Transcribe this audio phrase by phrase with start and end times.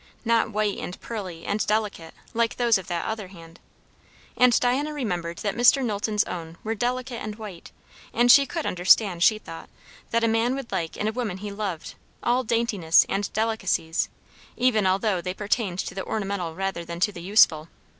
[0.25, 3.59] Not white and pearly and delicate like those of that other hand.
[4.35, 5.85] And Diana remembered that Mr.
[5.85, 7.71] Knowlton's own were delicate and white;
[8.11, 9.69] and she could understand, she thought,
[10.09, 11.93] that a man would like in a woman he loved,
[12.23, 14.09] all daintinesses and delicacies,
[14.57, 17.67] even although they pertained to the ornamental rather than to the useful.